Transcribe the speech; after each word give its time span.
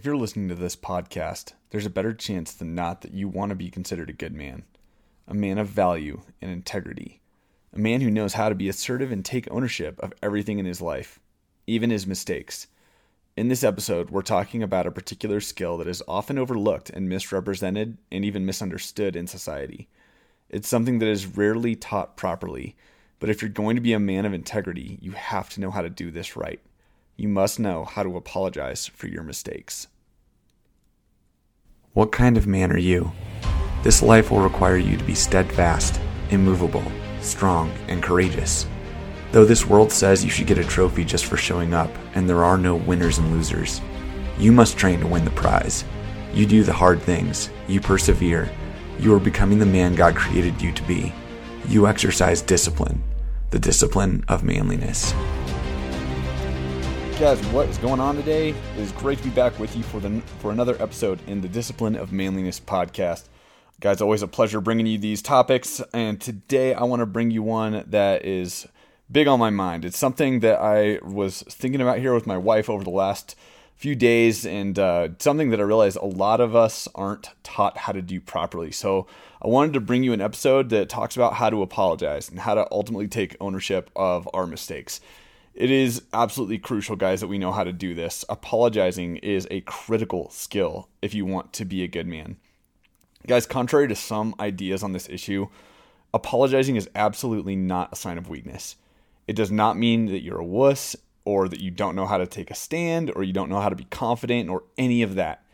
if 0.00 0.06
you're 0.06 0.16
listening 0.16 0.48
to 0.48 0.54
this 0.54 0.76
podcast, 0.76 1.52
there's 1.68 1.84
a 1.84 1.90
better 1.90 2.14
chance 2.14 2.54
than 2.54 2.74
not 2.74 3.02
that 3.02 3.12
you 3.12 3.28
want 3.28 3.50
to 3.50 3.54
be 3.54 3.68
considered 3.68 4.08
a 4.08 4.14
good 4.14 4.32
man, 4.32 4.62
a 5.28 5.34
man 5.34 5.58
of 5.58 5.68
value 5.68 6.22
and 6.40 6.50
integrity, 6.50 7.20
a 7.74 7.78
man 7.78 8.00
who 8.00 8.10
knows 8.10 8.32
how 8.32 8.48
to 8.48 8.54
be 8.54 8.66
assertive 8.66 9.12
and 9.12 9.22
take 9.22 9.46
ownership 9.50 10.00
of 10.00 10.14
everything 10.22 10.58
in 10.58 10.64
his 10.64 10.80
life, 10.80 11.20
even 11.66 11.90
his 11.90 12.06
mistakes. 12.06 12.66
In 13.36 13.48
this 13.48 13.62
episode, 13.62 14.08
we're 14.08 14.22
talking 14.22 14.62
about 14.62 14.86
a 14.86 14.90
particular 14.90 15.38
skill 15.38 15.76
that 15.76 15.86
is 15.86 16.02
often 16.08 16.38
overlooked 16.38 16.88
and 16.88 17.06
misrepresented 17.06 17.98
and 18.10 18.24
even 18.24 18.46
misunderstood 18.46 19.16
in 19.16 19.26
society. 19.26 19.86
It's 20.48 20.66
something 20.66 20.98
that 21.00 21.10
is 21.10 21.26
rarely 21.26 21.76
taught 21.76 22.16
properly, 22.16 22.74
but 23.18 23.28
if 23.28 23.42
you're 23.42 23.50
going 23.50 23.76
to 23.76 23.82
be 23.82 23.92
a 23.92 24.00
man 24.00 24.24
of 24.24 24.32
integrity, 24.32 24.98
you 25.02 25.12
have 25.12 25.50
to 25.50 25.60
know 25.60 25.70
how 25.70 25.82
to 25.82 25.90
do 25.90 26.10
this 26.10 26.38
right. 26.38 26.62
You 27.20 27.28
must 27.28 27.60
know 27.60 27.84
how 27.84 28.02
to 28.02 28.16
apologize 28.16 28.86
for 28.86 29.06
your 29.06 29.22
mistakes. 29.22 29.88
What 31.92 32.12
kind 32.12 32.38
of 32.38 32.46
man 32.46 32.72
are 32.72 32.78
you? 32.78 33.12
This 33.82 34.02
life 34.02 34.30
will 34.30 34.40
require 34.40 34.78
you 34.78 34.96
to 34.96 35.04
be 35.04 35.14
steadfast, 35.14 36.00
immovable, 36.30 36.82
strong, 37.20 37.70
and 37.88 38.02
courageous. 38.02 38.66
Though 39.32 39.44
this 39.44 39.66
world 39.66 39.92
says 39.92 40.24
you 40.24 40.30
should 40.30 40.46
get 40.46 40.56
a 40.56 40.64
trophy 40.64 41.04
just 41.04 41.26
for 41.26 41.36
showing 41.36 41.74
up, 41.74 41.90
and 42.14 42.26
there 42.26 42.42
are 42.42 42.56
no 42.56 42.76
winners 42.76 43.18
and 43.18 43.30
losers, 43.32 43.82
you 44.38 44.50
must 44.50 44.78
train 44.78 45.00
to 45.00 45.06
win 45.06 45.26
the 45.26 45.30
prize. 45.32 45.84
You 46.32 46.46
do 46.46 46.62
the 46.62 46.72
hard 46.72 47.02
things, 47.02 47.50
you 47.68 47.82
persevere, 47.82 48.50
you 48.98 49.14
are 49.14 49.20
becoming 49.20 49.58
the 49.58 49.66
man 49.66 49.94
God 49.94 50.16
created 50.16 50.62
you 50.62 50.72
to 50.72 50.82
be. 50.84 51.12
You 51.68 51.86
exercise 51.86 52.40
discipline, 52.40 53.02
the 53.50 53.58
discipline 53.58 54.24
of 54.26 54.42
manliness. 54.42 55.12
Guys, 57.20 57.38
what 57.48 57.68
is 57.68 57.76
going 57.76 58.00
on 58.00 58.16
today? 58.16 58.48
It 58.48 58.78
is 58.78 58.92
great 58.92 59.18
to 59.18 59.24
be 59.24 59.28
back 59.28 59.58
with 59.58 59.76
you 59.76 59.82
for 59.82 60.00
the 60.00 60.22
for 60.38 60.52
another 60.52 60.74
episode 60.80 61.20
in 61.26 61.42
the 61.42 61.48
Discipline 61.48 61.94
of 61.94 62.12
Manliness 62.12 62.58
podcast. 62.58 63.28
Guys, 63.78 64.00
always 64.00 64.22
a 64.22 64.26
pleasure 64.26 64.58
bringing 64.58 64.86
you 64.86 64.96
these 64.96 65.20
topics, 65.20 65.82
and 65.92 66.18
today 66.18 66.72
I 66.72 66.84
want 66.84 67.00
to 67.00 67.06
bring 67.06 67.30
you 67.30 67.42
one 67.42 67.84
that 67.86 68.24
is 68.24 68.66
big 69.12 69.28
on 69.28 69.38
my 69.38 69.50
mind. 69.50 69.84
It's 69.84 69.98
something 69.98 70.40
that 70.40 70.60
I 70.60 70.98
was 71.02 71.42
thinking 71.42 71.82
about 71.82 71.98
here 71.98 72.14
with 72.14 72.26
my 72.26 72.38
wife 72.38 72.70
over 72.70 72.82
the 72.82 72.88
last 72.88 73.36
few 73.76 73.94
days, 73.94 74.46
and 74.46 74.78
uh, 74.78 75.08
something 75.18 75.50
that 75.50 75.60
I 75.60 75.64
realized 75.64 75.98
a 75.98 76.06
lot 76.06 76.40
of 76.40 76.56
us 76.56 76.88
aren't 76.94 77.28
taught 77.42 77.76
how 77.76 77.92
to 77.92 78.00
do 78.00 78.18
properly. 78.18 78.72
So 78.72 79.06
I 79.42 79.48
wanted 79.48 79.74
to 79.74 79.80
bring 79.80 80.04
you 80.04 80.14
an 80.14 80.22
episode 80.22 80.70
that 80.70 80.88
talks 80.88 81.16
about 81.16 81.34
how 81.34 81.50
to 81.50 81.60
apologize 81.60 82.30
and 82.30 82.38
how 82.38 82.54
to 82.54 82.66
ultimately 82.72 83.08
take 83.08 83.36
ownership 83.40 83.90
of 83.94 84.26
our 84.32 84.46
mistakes. 84.46 85.02
It 85.60 85.70
is 85.70 86.04
absolutely 86.14 86.56
crucial, 86.56 86.96
guys, 86.96 87.20
that 87.20 87.28
we 87.28 87.36
know 87.36 87.52
how 87.52 87.64
to 87.64 87.72
do 87.74 87.94
this. 87.94 88.24
Apologizing 88.30 89.18
is 89.18 89.46
a 89.50 89.60
critical 89.60 90.30
skill 90.30 90.88
if 91.02 91.12
you 91.12 91.26
want 91.26 91.52
to 91.52 91.66
be 91.66 91.82
a 91.82 91.86
good 91.86 92.06
man. 92.06 92.38
Guys, 93.26 93.44
contrary 93.44 93.86
to 93.88 93.94
some 93.94 94.34
ideas 94.40 94.82
on 94.82 94.92
this 94.92 95.06
issue, 95.10 95.48
apologizing 96.14 96.76
is 96.76 96.88
absolutely 96.94 97.56
not 97.56 97.92
a 97.92 97.96
sign 97.96 98.16
of 98.16 98.30
weakness. 98.30 98.76
It 99.28 99.36
does 99.36 99.50
not 99.50 99.76
mean 99.76 100.06
that 100.06 100.22
you're 100.22 100.38
a 100.38 100.44
wuss 100.46 100.96
or 101.26 101.46
that 101.46 101.60
you 101.60 101.70
don't 101.70 101.94
know 101.94 102.06
how 102.06 102.16
to 102.16 102.26
take 102.26 102.50
a 102.50 102.54
stand 102.54 103.12
or 103.14 103.22
you 103.22 103.34
don't 103.34 103.50
know 103.50 103.60
how 103.60 103.68
to 103.68 103.76
be 103.76 103.84
confident 103.84 104.48
or 104.48 104.64
any 104.78 105.02
of 105.02 105.14
that. 105.16 105.44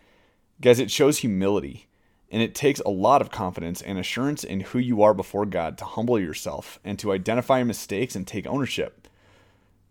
Guys, 0.60 0.78
it 0.78 0.92
shows 0.92 1.18
humility 1.18 1.88
and 2.30 2.40
it 2.40 2.54
takes 2.54 2.78
a 2.78 2.90
lot 2.90 3.22
of 3.22 3.32
confidence 3.32 3.82
and 3.82 3.98
assurance 3.98 4.44
in 4.44 4.60
who 4.60 4.78
you 4.78 5.02
are 5.02 5.14
before 5.14 5.46
God 5.46 5.76
to 5.78 5.84
humble 5.84 6.20
yourself 6.20 6.78
and 6.84 6.96
to 7.00 7.10
identify 7.10 7.64
mistakes 7.64 8.14
and 8.14 8.24
take 8.24 8.46
ownership. 8.46 9.05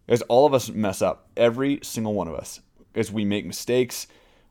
As 0.07 0.21
all 0.23 0.45
of 0.45 0.53
us 0.53 0.69
mess 0.69 1.01
up, 1.01 1.27
every 1.35 1.79
single 1.83 2.13
one 2.13 2.27
of 2.27 2.35
us, 2.35 2.61
as 2.93 3.11
we 3.11 3.25
make 3.25 3.45
mistakes, 3.45 4.07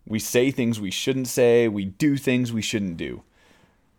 we 0.07 0.19
say 0.19 0.51
things 0.51 0.81
we 0.81 0.91
shouldn't 0.91 1.29
say, 1.29 1.69
we 1.69 1.85
do 1.85 2.17
things 2.17 2.53
we 2.53 2.63
shouldn't 2.63 2.97
do. 2.97 3.23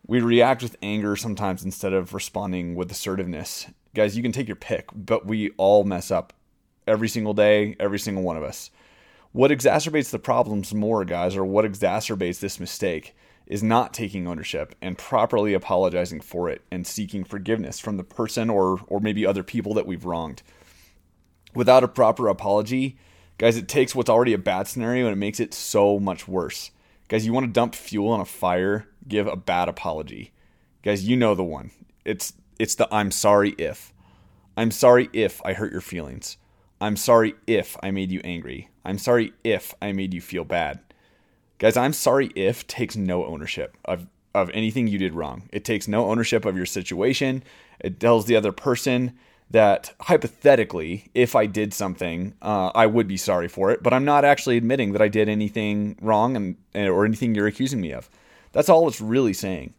We 0.05 0.19
react 0.21 0.61
with 0.61 0.75
anger 0.81 1.15
sometimes 1.15 1.63
instead 1.63 1.93
of 1.93 2.13
responding 2.13 2.75
with 2.75 2.91
assertiveness 2.91 3.67
guys, 3.95 4.15
you 4.15 4.21
can 4.21 4.31
take 4.31 4.47
your 4.47 4.55
pick, 4.55 4.89
but 4.93 5.25
we 5.25 5.49
all 5.51 5.83
mess 5.83 6.11
up 6.11 6.33
every 6.85 7.07
single 7.07 7.33
day, 7.33 7.75
every 7.79 7.97
single 7.97 8.21
one 8.21 8.37
of 8.37 8.43
us. 8.43 8.69
What 9.31 9.51
exacerbates 9.51 10.11
the 10.11 10.19
problems 10.19 10.73
more, 10.73 11.03
guys, 11.03 11.35
or 11.35 11.43
what 11.43 11.65
exacerbates 11.65 12.39
this 12.39 12.59
mistake 12.59 13.15
is 13.47 13.63
not 13.63 13.93
taking 13.93 14.27
ownership 14.27 14.75
and 14.81 14.97
properly 14.97 15.53
apologizing 15.53 16.21
for 16.21 16.49
it 16.49 16.61
and 16.71 16.85
seeking 16.85 17.23
forgiveness 17.23 17.79
from 17.79 17.97
the 17.97 18.03
person 18.03 18.49
or 18.49 18.79
or 18.87 18.99
maybe 18.99 19.25
other 19.25 19.43
people 19.43 19.73
that 19.73 19.85
we've 19.85 20.05
wronged. 20.05 20.41
Without 21.55 21.83
a 21.83 21.87
proper 21.87 22.27
apology, 22.27 22.97
guys, 23.37 23.57
it 23.57 23.67
takes 23.67 23.95
what's 23.95 24.09
already 24.09 24.33
a 24.33 24.37
bad 24.37 24.67
scenario 24.67 25.05
and 25.05 25.13
it 25.13 25.19
makes 25.19 25.39
it 25.39 25.53
so 25.53 25.99
much 25.99 26.27
worse. 26.27 26.71
Guys, 27.07 27.25
you 27.25 27.33
want 27.33 27.45
to 27.45 27.51
dump 27.51 27.73
fuel 27.73 28.11
on 28.11 28.19
a 28.19 28.25
fire, 28.25 28.87
give 29.07 29.27
a 29.27 29.35
bad 29.35 29.69
apology. 29.69 30.31
Guys, 30.83 31.07
you 31.07 31.15
know 31.15 31.33
the 31.33 31.43
one. 31.43 31.71
It's 32.03 32.33
it's 32.59 32.75
the 32.75 32.87
I'm 32.93 33.11
sorry 33.11 33.55
if. 33.57 33.93
I'm 34.57 34.71
sorry 34.71 35.09
if 35.13 35.41
I 35.45 35.53
hurt 35.53 35.71
your 35.71 35.81
feelings. 35.81 36.37
I'm 36.79 36.95
sorry 36.95 37.35
if 37.47 37.77
I 37.81 37.91
made 37.91 38.11
you 38.11 38.21
angry. 38.23 38.69
I'm 38.83 38.97
sorry 38.97 39.33
if 39.43 39.73
I 39.81 39.91
made 39.91 40.13
you 40.13 40.21
feel 40.21 40.43
bad. 40.43 40.79
Guys, 41.57 41.77
I'm 41.77 41.93
sorry 41.93 42.31
if 42.35 42.67
takes 42.67 42.95
no 42.95 43.25
ownership 43.25 43.77
of, 43.85 44.07
of 44.33 44.51
anything 44.53 44.87
you 44.87 44.97
did 44.97 45.13
wrong. 45.13 45.49
It 45.51 45.63
takes 45.63 45.87
no 45.87 46.09
ownership 46.09 46.45
of 46.45 46.57
your 46.57 46.65
situation. 46.65 47.43
It 47.79 47.99
tells 47.99 48.25
the 48.25 48.35
other 48.35 48.51
person 48.51 49.17
that 49.51 49.93
hypothetically, 50.01 51.09
if 51.13 51.35
I 51.35 51.45
did 51.45 51.73
something, 51.73 52.33
uh, 52.41 52.71
I 52.73 52.87
would 52.87 53.07
be 53.07 53.17
sorry 53.17 53.47
for 53.47 53.71
it, 53.71 53.83
but 53.83 53.93
I'm 53.93 54.05
not 54.05 54.25
actually 54.25 54.57
admitting 54.57 54.93
that 54.93 55.01
I 55.01 55.07
did 55.07 55.29
anything 55.29 55.97
wrong 56.01 56.35
and 56.35 56.55
or 56.73 57.05
anything 57.05 57.35
you're 57.35 57.47
accusing 57.47 57.81
me 57.81 57.91
of. 57.91 58.09
That's 58.51 58.69
all 58.69 58.87
it's 58.87 59.01
really 59.01 59.33
saying. 59.33 59.73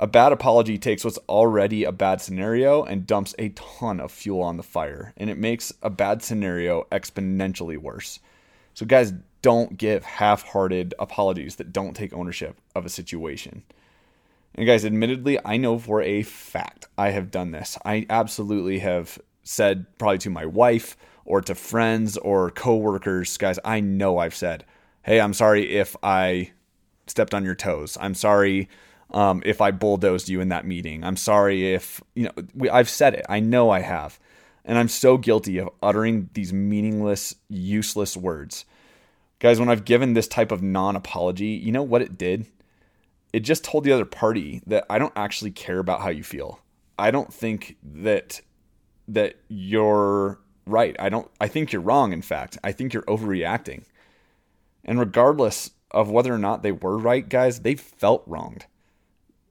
A 0.00 0.06
bad 0.06 0.30
apology 0.30 0.78
takes 0.78 1.04
what's 1.04 1.18
already 1.28 1.82
a 1.82 1.90
bad 1.90 2.20
scenario 2.20 2.84
and 2.84 3.06
dumps 3.06 3.34
a 3.38 3.48
ton 3.50 3.98
of 3.98 4.12
fuel 4.12 4.42
on 4.42 4.56
the 4.56 4.62
fire, 4.62 5.12
and 5.16 5.28
it 5.28 5.38
makes 5.38 5.72
a 5.82 5.90
bad 5.90 6.22
scenario 6.22 6.86
exponentially 6.92 7.76
worse. 7.76 8.20
So, 8.74 8.86
guys, 8.86 9.12
don't 9.42 9.76
give 9.76 10.04
half 10.04 10.44
hearted 10.44 10.94
apologies 11.00 11.56
that 11.56 11.72
don't 11.72 11.94
take 11.94 12.12
ownership 12.12 12.60
of 12.76 12.86
a 12.86 12.90
situation. 12.90 13.64
And, 14.54 14.66
guys, 14.66 14.84
admittedly, 14.84 15.38
I 15.44 15.56
know 15.56 15.78
for 15.78 16.02
a 16.02 16.22
fact 16.22 16.86
I 16.96 17.10
have 17.10 17.30
done 17.30 17.52
this. 17.52 17.78
I 17.84 18.06
absolutely 18.10 18.80
have 18.80 19.18
said, 19.42 19.86
probably 19.98 20.18
to 20.18 20.30
my 20.30 20.46
wife 20.46 20.96
or 21.24 21.40
to 21.42 21.54
friends 21.54 22.16
or 22.16 22.50
coworkers, 22.50 23.36
guys, 23.36 23.58
I 23.64 23.80
know 23.80 24.18
I've 24.18 24.34
said, 24.34 24.64
hey, 25.02 25.20
I'm 25.20 25.34
sorry 25.34 25.76
if 25.76 25.96
I 26.02 26.52
stepped 27.06 27.34
on 27.34 27.44
your 27.44 27.54
toes. 27.54 27.96
I'm 28.00 28.14
sorry 28.14 28.68
um, 29.10 29.42
if 29.44 29.60
I 29.60 29.70
bulldozed 29.70 30.28
you 30.28 30.40
in 30.40 30.48
that 30.48 30.66
meeting. 30.66 31.04
I'm 31.04 31.16
sorry 31.16 31.74
if, 31.74 32.02
you 32.14 32.24
know, 32.24 32.32
we, 32.54 32.68
I've 32.68 32.88
said 32.88 33.14
it. 33.14 33.24
I 33.28 33.40
know 33.40 33.70
I 33.70 33.80
have. 33.80 34.18
And 34.64 34.76
I'm 34.76 34.88
so 34.88 35.16
guilty 35.16 35.58
of 35.58 35.70
uttering 35.82 36.28
these 36.34 36.52
meaningless, 36.52 37.34
useless 37.48 38.16
words. 38.16 38.66
Guys, 39.38 39.58
when 39.58 39.68
I've 39.70 39.84
given 39.84 40.12
this 40.12 40.28
type 40.28 40.52
of 40.52 40.62
non 40.62 40.96
apology, 40.96 41.48
you 41.48 41.72
know 41.72 41.82
what 41.82 42.02
it 42.02 42.18
did? 42.18 42.46
It 43.32 43.40
just 43.40 43.64
told 43.64 43.84
the 43.84 43.92
other 43.92 44.04
party 44.04 44.62
that 44.66 44.84
I 44.88 44.98
don't 44.98 45.12
actually 45.16 45.50
care 45.50 45.78
about 45.78 46.00
how 46.00 46.08
you 46.08 46.22
feel. 46.22 46.60
I 46.98 47.10
don't 47.10 47.32
think 47.32 47.76
that 47.82 48.40
that 49.06 49.36
you're 49.48 50.40
right. 50.66 50.96
I 50.98 51.08
don't 51.08 51.30
I 51.40 51.48
think 51.48 51.72
you're 51.72 51.82
wrong 51.82 52.12
in 52.12 52.22
fact. 52.22 52.58
I 52.64 52.72
think 52.72 52.92
you're 52.92 53.02
overreacting. 53.04 53.84
And 54.84 54.98
regardless 54.98 55.70
of 55.90 56.10
whether 56.10 56.32
or 56.32 56.38
not 56.38 56.62
they 56.62 56.72
were 56.72 56.96
right, 56.96 57.28
guys, 57.28 57.60
they 57.60 57.74
felt 57.74 58.22
wronged 58.26 58.66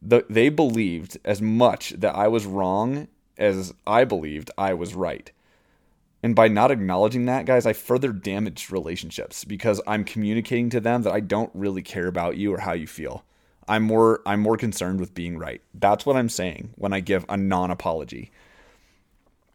the, 0.02 0.26
they 0.30 0.50
believed 0.50 1.18
as 1.26 1.42
much 1.42 1.92
that 1.92 2.16
I 2.16 2.28
was 2.28 2.46
wrong 2.46 3.08
as 3.38 3.74
I 3.86 4.04
believed 4.04 4.52
I 4.58 4.74
was 4.74 4.96
right. 4.96 5.32
And 6.24 6.36
by 6.36 6.48
not 6.48 6.72
acknowledging 6.72 7.26
that, 7.26 7.46
guys, 7.46 7.66
I 7.66 7.74
further 7.74 8.12
damaged 8.12 8.72
relationships 8.72 9.44
because 9.44 9.80
I'm 9.86 10.04
communicating 10.04 10.70
to 10.72 10.80
them 10.80 11.04
that 11.04 11.14
I 11.14 11.20
don't 11.20 11.52
really 11.54 11.84
care 11.84 12.08
about 12.08 12.38
you 12.38 12.54
or 12.54 12.60
how 12.60 12.74
you 12.74 12.88
feel. 12.88 13.24
I'm 13.68 13.84
more 13.84 14.22
I'm 14.26 14.40
more 14.40 14.58
concerned 14.58 15.00
with 15.00 15.14
being 15.14 15.38
right. 15.38 15.62
That's 15.74 16.06
what 16.06 16.16
I'm 16.16 16.30
saying 16.30 16.72
when 16.76 16.94
I 16.94 17.00
give 17.00 17.26
a 17.30 17.38
non-apology. 17.38 18.32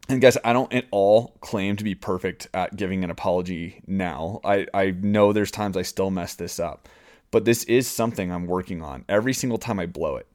And 0.08 0.20
guys, 0.20 0.36
I 0.44 0.52
don't 0.52 0.72
at 0.72 0.86
all 0.90 1.36
claim 1.40 1.76
to 1.76 1.84
be 1.84 1.94
perfect 1.94 2.48
at 2.52 2.76
giving 2.76 3.04
an 3.04 3.10
apology 3.10 3.82
now. 3.86 4.40
I, 4.44 4.66
I 4.74 4.90
know 4.90 5.32
there's 5.32 5.50
times 5.50 5.76
I 5.76 5.82
still 5.82 6.10
mess 6.10 6.34
this 6.34 6.58
up. 6.58 6.88
But 7.30 7.46
this 7.46 7.64
is 7.64 7.88
something 7.88 8.30
I'm 8.30 8.46
working 8.46 8.82
on 8.82 9.04
every 9.08 9.32
single 9.32 9.58
time 9.58 9.80
I 9.80 9.86
blow 9.86 10.16
it. 10.16 10.26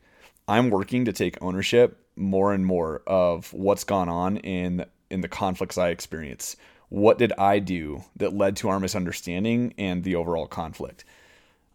I'm 0.47 0.69
working 0.69 1.05
to 1.05 1.13
take 1.13 1.37
ownership 1.41 2.03
more 2.15 2.53
and 2.53 2.65
more 2.65 3.03
of 3.05 3.53
what's 3.53 3.83
gone 3.83 4.09
on 4.09 4.37
in 4.37 4.85
in 5.09 5.21
the 5.21 5.27
conflicts 5.27 5.77
I 5.77 5.89
experience. 5.89 6.57
What 6.89 7.17
did 7.17 7.33
I 7.37 7.59
do 7.59 8.03
that 8.15 8.33
led 8.33 8.55
to 8.57 8.69
our 8.69 8.79
misunderstanding 8.79 9.73
and 9.77 10.03
the 10.03 10.15
overall 10.15 10.47
conflict? 10.47 11.05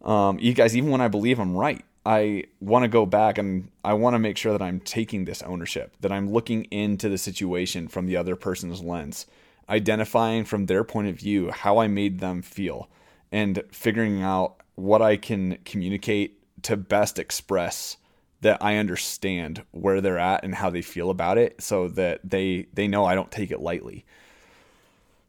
Um, 0.03 0.37
you 0.39 0.53
guys, 0.53 0.75
even 0.75 0.89
when 0.89 1.01
I 1.01 1.07
believe 1.07 1.39
I'm 1.39 1.55
right, 1.55 1.83
I 2.05 2.45
want 2.59 2.83
to 2.83 2.89
go 2.89 3.05
back 3.05 3.37
and 3.37 3.69
I 3.83 3.93
want 3.93 4.13
to 4.15 4.19
make 4.19 4.37
sure 4.37 4.51
that 4.51 4.61
I'm 4.61 4.79
taking 4.81 5.25
this 5.25 5.41
ownership, 5.43 5.95
that 6.01 6.11
I'm 6.11 6.31
looking 6.31 6.65
into 6.65 7.07
the 7.07 7.17
situation 7.17 7.87
from 7.87 8.07
the 8.07 8.17
other 8.17 8.35
person's 8.35 8.83
lens, 8.83 9.25
identifying 9.69 10.43
from 10.43 10.65
their 10.65 10.83
point 10.83 11.07
of 11.07 11.15
view 11.15 11.51
how 11.51 11.77
I 11.77 11.87
made 11.87 12.19
them 12.19 12.41
feel, 12.41 12.89
and 13.31 13.63
figuring 13.71 14.21
out 14.21 14.57
what 14.75 15.01
I 15.01 15.15
can 15.15 15.57
communicate 15.63 16.39
to 16.63 16.75
best 16.75 17.19
express 17.19 17.97
that 18.41 18.61
I 18.61 18.75
understand 18.75 19.63
where 19.71 20.01
they're 20.01 20.19
at 20.19 20.43
and 20.43 20.55
how 20.55 20.69
they 20.69 20.81
feel 20.81 21.09
about 21.09 21.37
it 21.37 21.61
so 21.61 21.87
that 21.89 22.19
they 22.23 22.67
they 22.73 22.87
know 22.87 23.05
I 23.05 23.15
don't 23.15 23.31
take 23.31 23.51
it 23.51 23.61
lightly. 23.61 24.05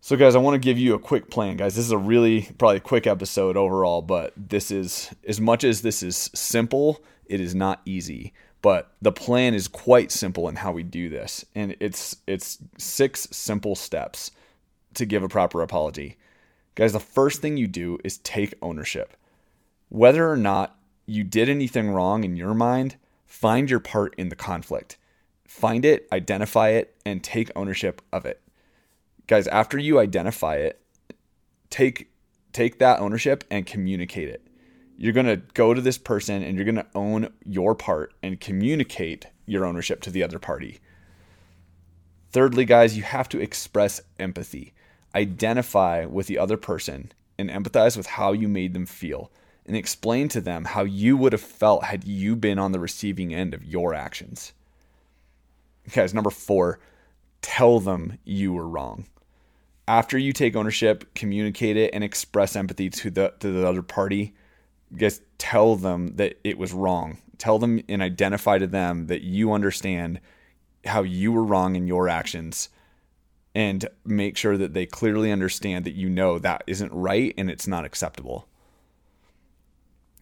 So 0.05 0.19
guys, 0.19 0.35
I 0.35 0.39
want 0.39 0.55
to 0.55 0.59
give 0.59 0.79
you 0.79 0.93
a 0.93 0.99
quick 0.99 1.31
plan, 1.31 1.57
guys. 1.57 1.77
This 1.77 1.87
is 1.87 1.91
a 1.91 1.97
really 1.97 2.43
probably 2.59 2.79
quick 2.79 3.07
episode 3.07 3.57
overall, 3.57 4.03
but 4.03 4.35
this 4.37 4.71
is 4.71 5.11
as 5.27 5.41
much 5.41 5.65
as 5.65 5.81
this 5.81 6.03
is 6.03 6.31
simple, 6.35 7.03
it 7.25 7.41
is 7.41 7.55
not 7.55 7.81
easy. 7.87 8.35
But 8.61 8.93
the 9.01 9.13
plan 9.13 9.55
is 9.55 9.67
quite 9.67 10.13
simple 10.13 10.47
in 10.47 10.57
how 10.57 10.73
we 10.73 10.83
do 10.83 11.09
this. 11.09 11.47
And 11.55 11.75
it's 11.81 12.19
it's 12.27 12.59
six 12.77 13.29
simple 13.31 13.75
steps 13.75 14.31
to 14.93 15.07
give 15.07 15.23
a 15.23 15.29
proper 15.29 15.63
apology. 15.63 16.19
Guys, 16.75 16.93
the 16.93 17.01
first 17.01 17.41
thing 17.41 17.57
you 17.57 17.67
do 17.67 17.97
is 18.05 18.19
take 18.19 18.53
ownership. 18.61 19.17
Whether 19.89 20.31
or 20.31 20.37
not 20.37 20.77
you 21.07 21.25
did 21.25 21.49
anything 21.49 21.89
wrong 21.89 22.25
in 22.25 22.37
your 22.37 22.53
mind, 22.53 22.97
find 23.25 23.71
your 23.71 23.81
part 23.81 24.15
in 24.19 24.29
the 24.29 24.37
conflict. 24.37 24.99
Find 25.49 25.83
it, 25.83 26.07
identify 26.13 26.73
it, 26.73 26.95
and 27.07 27.25
take 27.25 27.51
ownership 27.57 28.03
of 28.13 28.27
it. 28.27 28.43
Guys, 29.27 29.47
after 29.47 29.79
you 29.79 29.99
identify 29.99 30.57
it, 30.57 30.81
take 31.71 32.11
take 32.53 32.79
that 32.79 33.01
ownership 33.01 33.45
and 33.51 33.67
communicate 33.67 34.29
it. 34.29 34.47
You're 34.97 35.13
going 35.13 35.27
to 35.27 35.43
go 35.55 35.75
to 35.75 35.81
this 35.81 35.99
person 35.99 36.43
and 36.43 36.57
you're 36.57 36.65
going 36.65 36.77
to 36.77 36.87
own 36.95 37.33
your 37.45 37.75
part 37.75 38.15
and 38.23 38.41
communicate 38.41 39.27
your 39.47 39.65
ownership 39.65 40.01
to 40.03 40.11
the 40.11 40.23
other 40.23 40.39
party. 40.39 40.79
Thirdly, 42.31 42.65
guys, 42.65 42.97
you 42.97 43.03
have 43.03 43.29
to 43.31 43.41
express 43.41 44.01
empathy. 44.21 44.73
Identify 45.15 46.05
with 46.05 46.27
the 46.27 46.39
other 46.39 46.57
person 46.57 47.13
and 47.39 47.51
empathize 47.51 47.97
with 47.97 48.07
how 48.07 48.33
you 48.33 48.47
made 48.47 48.73
them 48.73 48.87
feel 48.87 49.33
and 49.67 49.77
explain 49.77 50.29
to 50.29 50.41
them 50.41 50.65
how 50.65 50.85
you 50.85 51.17
would 51.17 51.33
have 51.33 51.41
felt 51.41 51.85
had 51.85 52.05
you 52.05 52.37
been 52.37 52.59
on 52.59 52.73
the 52.73 52.79
receiving 52.79 53.35
end 53.35 53.55
of 53.55 53.65
your 53.65 53.95
actions. 53.95 54.53
Guys, 55.93 56.15
number 56.15 56.31
four, 56.31 56.79
tell 57.43 57.81
them 57.81 58.19
you 58.25 58.53
were 58.53 58.69
wrong. 58.69 59.07
After 59.87 60.17
you 60.17 60.33
take 60.33 60.57
ownership, 60.57 61.15
communicate 61.15 61.77
it, 61.77 61.93
and 61.93 62.03
express 62.03 62.57
empathy 62.57 62.89
to 62.91 63.11
the 63.11 63.35
to 63.41 63.51
the 63.51 63.67
other 63.67 63.83
party, 63.83 64.35
guys, 64.97 65.21
tell 65.39 65.77
them 65.77 66.17
that 66.17 66.39
it 66.43 66.59
was 66.59 66.73
wrong. 66.73 67.19
Tell 67.37 67.59
them 67.59 67.83
and 67.89 68.01
identify 68.01 68.59
to 68.59 68.67
them 68.67 69.09
that 69.09 69.23
you 69.23 69.53
understand 69.53 70.21
how 70.87 71.03
you 71.03 71.33
were 71.33 71.45
wrong 71.45 71.77
in 71.77 71.87
your 71.87 72.09
actions 72.09 72.69
and 73.55 73.87
make 74.05 74.37
sure 74.37 74.57
that 74.57 74.75
they 74.75 74.87
clearly 74.87 75.31
understand 75.31 75.85
that 75.85 75.95
you 75.95 76.09
know 76.09 76.39
that 76.39 76.65
isn't 76.67 76.93
right 76.93 77.33
and 77.37 77.51
it's 77.51 77.67
not 77.67 77.85
acceptable. 77.85 78.49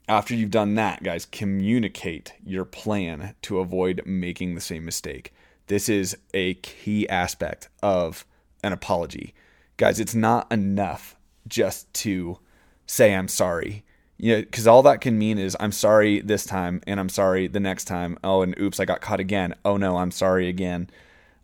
After 0.08 0.34
you've 0.34 0.50
done 0.50 0.74
that, 0.74 1.02
guys, 1.02 1.24
communicate 1.24 2.34
your 2.44 2.64
plan 2.64 3.34
to 3.42 3.60
avoid 3.60 4.02
making 4.04 4.54
the 4.54 4.60
same 4.60 4.84
mistake. 4.84 5.32
This 5.68 5.88
is 5.88 6.16
a 6.34 6.54
key 6.54 7.08
aspect 7.08 7.68
of 7.82 8.26
an 8.62 8.72
apology. 8.72 9.34
Guys, 9.82 9.98
it's 9.98 10.14
not 10.14 10.46
enough 10.52 11.16
just 11.48 11.92
to 11.92 12.38
say 12.86 13.16
I'm 13.16 13.26
sorry. 13.26 13.84
You 14.16 14.36
know, 14.36 14.40
because 14.42 14.68
all 14.68 14.84
that 14.84 15.00
can 15.00 15.18
mean 15.18 15.38
is 15.38 15.56
I'm 15.58 15.72
sorry 15.72 16.20
this 16.20 16.44
time 16.44 16.80
and 16.86 17.00
I'm 17.00 17.08
sorry 17.08 17.48
the 17.48 17.58
next 17.58 17.86
time. 17.86 18.16
Oh, 18.22 18.42
and 18.42 18.56
oops, 18.60 18.78
I 18.78 18.84
got 18.84 19.00
caught 19.00 19.18
again. 19.18 19.56
Oh 19.64 19.76
no, 19.76 19.96
I'm 19.96 20.12
sorry 20.12 20.46
again. 20.46 20.88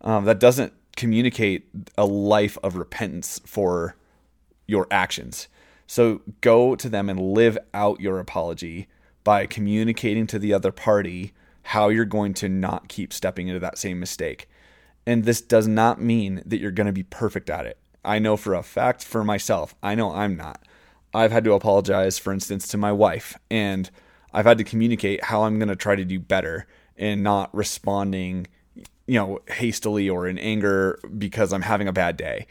Um, 0.02 0.24
that 0.26 0.38
doesn't 0.38 0.72
communicate 0.94 1.68
a 1.96 2.06
life 2.06 2.56
of 2.62 2.76
repentance 2.76 3.40
for 3.44 3.96
your 4.68 4.86
actions. 4.88 5.48
So 5.88 6.20
go 6.40 6.76
to 6.76 6.88
them 6.88 7.10
and 7.10 7.18
live 7.18 7.58
out 7.74 8.00
your 8.00 8.20
apology 8.20 8.86
by 9.24 9.46
communicating 9.46 10.28
to 10.28 10.38
the 10.38 10.52
other 10.52 10.70
party 10.70 11.32
how 11.62 11.88
you're 11.88 12.04
going 12.04 12.34
to 12.34 12.48
not 12.48 12.86
keep 12.86 13.12
stepping 13.12 13.48
into 13.48 13.58
that 13.58 13.78
same 13.78 13.98
mistake. 13.98 14.48
And 15.04 15.24
this 15.24 15.40
does 15.40 15.66
not 15.66 16.00
mean 16.00 16.40
that 16.46 16.58
you're 16.60 16.70
going 16.70 16.86
to 16.86 16.92
be 16.92 17.02
perfect 17.02 17.50
at 17.50 17.66
it. 17.66 17.78
I 18.08 18.18
know 18.18 18.36
for 18.36 18.54
a 18.54 18.62
fact 18.62 19.04
for 19.04 19.22
myself, 19.22 19.74
I 19.82 19.94
know 19.94 20.12
I'm 20.12 20.36
not. 20.36 20.62
I've 21.14 21.32
had 21.32 21.44
to 21.44 21.52
apologize, 21.52 22.18
for 22.18 22.32
instance, 22.32 22.66
to 22.68 22.76
my 22.76 22.92
wife, 22.92 23.38
and 23.50 23.90
I've 24.32 24.46
had 24.46 24.58
to 24.58 24.64
communicate 24.64 25.24
how 25.24 25.42
I'm 25.42 25.58
going 25.58 25.68
to 25.68 25.76
try 25.76 25.94
to 25.94 26.04
do 26.04 26.18
better 26.18 26.66
and 26.96 27.22
not 27.22 27.54
responding, 27.54 28.46
you 29.06 29.14
know, 29.14 29.38
hastily 29.48 30.08
or 30.08 30.26
in 30.26 30.38
anger 30.38 30.98
because 31.16 31.52
I'm 31.52 31.62
having 31.62 31.88
a 31.88 31.92
bad 31.92 32.16
day 32.16 32.46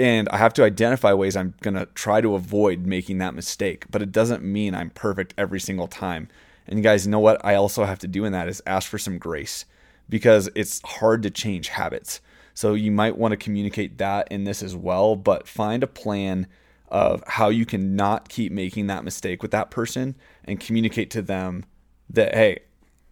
and 0.00 0.30
I 0.30 0.38
have 0.38 0.54
to 0.54 0.64
identify 0.64 1.12
ways 1.12 1.36
I'm 1.36 1.52
going 1.60 1.74
to 1.74 1.84
try 1.84 2.22
to 2.22 2.34
avoid 2.34 2.86
making 2.86 3.18
that 3.18 3.34
mistake. 3.34 3.84
But 3.90 4.00
it 4.00 4.10
doesn't 4.10 4.42
mean 4.42 4.74
I'm 4.74 4.88
perfect 4.88 5.34
every 5.36 5.60
single 5.60 5.88
time. 5.88 6.28
And 6.66 6.78
you 6.78 6.82
guys 6.82 7.06
know 7.06 7.18
what 7.18 7.44
I 7.44 7.54
also 7.54 7.84
have 7.84 7.98
to 7.98 8.08
do 8.08 8.24
in 8.24 8.32
that 8.32 8.48
is 8.48 8.62
ask 8.66 8.88
for 8.88 8.96
some 8.96 9.18
grace 9.18 9.66
because 10.08 10.48
it's 10.54 10.80
hard 10.86 11.22
to 11.24 11.30
change 11.30 11.68
habits. 11.68 12.22
So 12.60 12.74
you 12.74 12.92
might 12.92 13.16
want 13.16 13.32
to 13.32 13.38
communicate 13.38 13.96
that 13.96 14.28
in 14.30 14.44
this 14.44 14.62
as 14.62 14.76
well, 14.76 15.16
but 15.16 15.48
find 15.48 15.82
a 15.82 15.86
plan 15.86 16.46
of 16.88 17.24
how 17.26 17.48
you 17.48 17.64
can 17.64 17.96
not 17.96 18.28
keep 18.28 18.52
making 18.52 18.86
that 18.88 19.02
mistake 19.02 19.40
with 19.40 19.50
that 19.52 19.70
person 19.70 20.14
and 20.44 20.60
communicate 20.60 21.10
to 21.12 21.22
them 21.22 21.64
that 22.10 22.34
hey, 22.34 22.58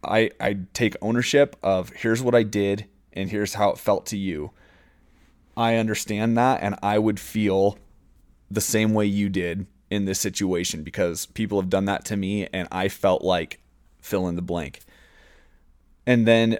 I 0.04 0.32
I 0.38 0.58
take 0.74 0.96
ownership 1.00 1.56
of 1.62 1.88
here's 1.96 2.20
what 2.20 2.34
I 2.34 2.42
did 2.42 2.88
and 3.14 3.30
here's 3.30 3.54
how 3.54 3.70
it 3.70 3.78
felt 3.78 4.04
to 4.08 4.18
you 4.18 4.50
I 5.56 5.76
understand 5.76 6.36
that 6.36 6.62
and 6.62 6.74
I 6.82 6.98
would 6.98 7.18
feel 7.18 7.78
the 8.50 8.60
same 8.60 8.92
way 8.92 9.06
you 9.06 9.30
did 9.30 9.66
in 9.88 10.04
this 10.04 10.20
situation 10.20 10.82
because 10.82 11.24
people 11.24 11.58
have 11.58 11.70
done 11.70 11.86
that 11.86 12.04
to 12.04 12.18
me 12.18 12.46
and 12.52 12.68
I 12.70 12.88
felt 12.90 13.22
like 13.22 13.60
fill 14.02 14.28
in 14.28 14.36
the 14.36 14.42
blank. 14.42 14.80
And 16.06 16.26
then 16.26 16.58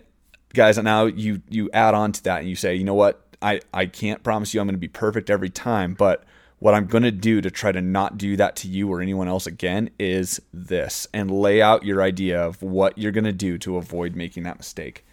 guys, 0.54 0.78
and 0.78 0.84
now 0.84 1.06
you 1.06 1.42
you 1.48 1.70
add 1.72 1.94
on 1.94 2.12
to 2.12 2.22
that 2.24 2.40
and 2.40 2.48
you 2.48 2.56
say, 2.56 2.74
"You 2.74 2.84
know 2.84 2.94
what? 2.94 3.26
I 3.42 3.60
I 3.72 3.86
can't 3.86 4.22
promise 4.22 4.54
you 4.54 4.60
I'm 4.60 4.66
going 4.66 4.74
to 4.74 4.78
be 4.78 4.88
perfect 4.88 5.30
every 5.30 5.50
time, 5.50 5.94
but 5.94 6.24
what 6.58 6.74
I'm 6.74 6.86
going 6.86 7.04
to 7.04 7.12
do 7.12 7.40
to 7.40 7.50
try 7.50 7.70
to 7.72 7.80
not 7.80 8.18
do 8.18 8.36
that 8.36 8.56
to 8.56 8.68
you 8.68 8.90
or 8.92 9.00
anyone 9.00 9.28
else 9.28 9.46
again 9.46 9.90
is 9.98 10.40
this 10.52 11.06
and 11.14 11.30
lay 11.30 11.62
out 11.62 11.84
your 11.84 12.02
idea 12.02 12.40
of 12.40 12.60
what 12.62 12.98
you're 12.98 13.12
going 13.12 13.24
to 13.24 13.32
do 13.32 13.58
to 13.58 13.76
avoid 13.76 14.16
making 14.16 14.42
that 14.42 14.56
mistake. 14.56 15.06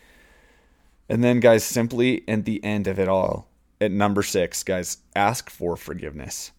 And 1.08 1.24
then, 1.24 1.40
guys, 1.40 1.64
simply 1.64 2.24
at 2.28 2.46
the 2.46 2.64
end 2.64 2.88
of 2.88 2.98
it 2.98 3.08
all, 3.08 3.48
at 3.80 3.92
number 3.92 4.24
six, 4.24 4.64
guys, 4.64 4.98
ask 5.16 5.50
for 5.52 5.78
forgiveness. 5.78 6.52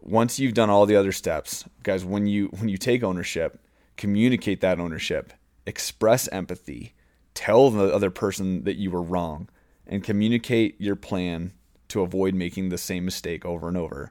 Once 0.00 0.38
you've 0.38 0.54
done 0.54 0.70
all 0.70 0.86
the 0.86 0.96
other 0.96 1.12
steps, 1.12 1.64
guys, 1.82 2.04
when 2.04 2.26
you 2.26 2.46
when 2.58 2.68
you 2.68 2.78
take 2.78 3.02
ownership, 3.02 3.60
communicate 3.96 4.60
that 4.60 4.80
ownership, 4.80 5.32
express 5.66 6.28
empathy, 6.28 6.94
tell 7.36 7.70
the 7.70 7.94
other 7.94 8.10
person 8.10 8.64
that 8.64 8.76
you 8.76 8.90
were 8.90 9.02
wrong, 9.02 9.48
and 9.86 10.02
communicate 10.02 10.80
your 10.80 10.96
plan 10.96 11.52
to 11.88 12.02
avoid 12.02 12.34
making 12.34 12.70
the 12.70 12.78
same 12.78 13.04
mistake 13.04 13.44
over 13.44 13.68
and 13.68 13.76
over. 13.76 14.10